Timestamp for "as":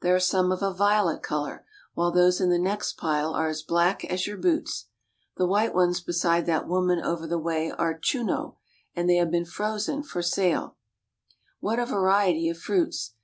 3.48-3.64, 4.04-4.28